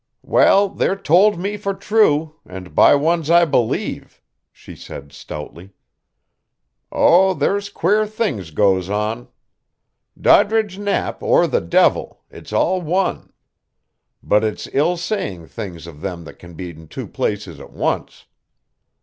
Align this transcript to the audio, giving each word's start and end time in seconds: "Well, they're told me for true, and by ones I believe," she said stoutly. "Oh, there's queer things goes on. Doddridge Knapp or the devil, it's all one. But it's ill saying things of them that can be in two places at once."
"Well, 0.23 0.69
they're 0.69 0.95
told 0.95 1.37
me 1.39 1.57
for 1.57 1.75
true, 1.75 2.33
and 2.43 2.73
by 2.73 2.95
ones 2.95 3.29
I 3.29 3.45
believe," 3.45 4.19
she 4.51 4.75
said 4.75 5.13
stoutly. 5.13 5.73
"Oh, 6.91 7.35
there's 7.35 7.69
queer 7.69 8.07
things 8.07 8.49
goes 8.49 8.89
on. 8.89 9.27
Doddridge 10.19 10.79
Knapp 10.79 11.21
or 11.21 11.45
the 11.45 11.61
devil, 11.61 12.23
it's 12.31 12.51
all 12.51 12.81
one. 12.81 13.31
But 14.23 14.43
it's 14.43 14.67
ill 14.73 14.97
saying 14.97 15.45
things 15.49 15.85
of 15.85 16.01
them 16.01 16.23
that 16.23 16.39
can 16.39 16.55
be 16.55 16.71
in 16.71 16.87
two 16.87 17.07
places 17.07 17.59
at 17.59 17.71
once." 17.71 18.25